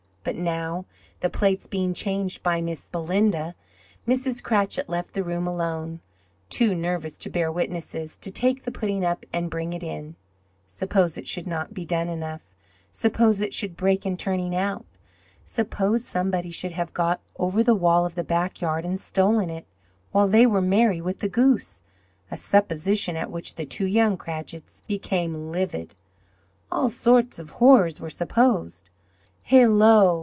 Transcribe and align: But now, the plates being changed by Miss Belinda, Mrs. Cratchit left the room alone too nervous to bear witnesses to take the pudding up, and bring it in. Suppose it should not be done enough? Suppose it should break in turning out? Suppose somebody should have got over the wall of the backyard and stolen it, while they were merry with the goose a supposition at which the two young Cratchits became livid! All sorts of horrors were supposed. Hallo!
But 0.23 0.35
now, 0.35 0.85
the 1.21 1.31
plates 1.31 1.65
being 1.65 1.95
changed 1.95 2.43
by 2.43 2.61
Miss 2.61 2.87
Belinda, 2.89 3.55
Mrs. 4.07 4.43
Cratchit 4.43 4.87
left 4.87 5.13
the 5.15 5.23
room 5.23 5.47
alone 5.47 5.99
too 6.47 6.75
nervous 6.75 7.17
to 7.17 7.29
bear 7.31 7.51
witnesses 7.51 8.17
to 8.17 8.29
take 8.29 8.61
the 8.61 8.71
pudding 8.71 9.03
up, 9.03 9.25
and 9.33 9.49
bring 9.49 9.73
it 9.73 9.81
in. 9.81 10.13
Suppose 10.67 11.17
it 11.17 11.25
should 11.27 11.47
not 11.47 11.73
be 11.73 11.85
done 11.85 12.07
enough? 12.07 12.43
Suppose 12.91 13.41
it 13.41 13.51
should 13.51 13.75
break 13.75 14.05
in 14.05 14.15
turning 14.15 14.55
out? 14.55 14.85
Suppose 15.43 16.05
somebody 16.05 16.51
should 16.51 16.73
have 16.73 16.93
got 16.93 17.19
over 17.39 17.63
the 17.63 17.73
wall 17.73 18.05
of 18.05 18.13
the 18.13 18.23
backyard 18.23 18.85
and 18.85 18.99
stolen 18.99 19.49
it, 19.49 19.65
while 20.11 20.27
they 20.27 20.45
were 20.45 20.61
merry 20.61 21.01
with 21.01 21.17
the 21.17 21.29
goose 21.29 21.81
a 22.29 22.37
supposition 22.37 23.17
at 23.17 23.31
which 23.31 23.55
the 23.55 23.65
two 23.65 23.87
young 23.87 24.17
Cratchits 24.17 24.81
became 24.81 25.51
livid! 25.51 25.95
All 26.71 26.91
sorts 26.91 27.39
of 27.39 27.49
horrors 27.49 27.99
were 27.99 28.11
supposed. 28.11 28.87
Hallo! 29.43 30.19